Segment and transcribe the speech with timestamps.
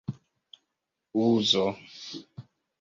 [1.25, 1.65] uzo